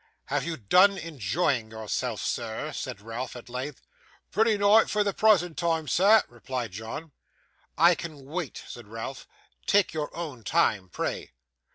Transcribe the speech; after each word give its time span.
'Have 0.29 0.43
you 0.45 0.57
done 0.57 0.97
enjoying 0.97 1.69
yourself, 1.69 2.21
sir?' 2.23 2.73
said 2.73 3.01
Ralph, 3.01 3.35
at 3.35 3.49
length. 3.49 3.83
'Pratty 4.31 4.57
nigh 4.57 4.85
for 4.85 5.03
the 5.03 5.13
prasant 5.13 5.59
time, 5.59 5.87
sir,' 5.87 6.23
replied 6.27 6.71
John. 6.71 7.11
'I 7.77 7.93
can 7.93 8.25
wait,' 8.25 8.63
said 8.67 8.87
Ralph. 8.87 9.27
'Take 9.67 9.93
your 9.93 10.09
own 10.17 10.43
time, 10.43 10.89
pray. 10.89 11.33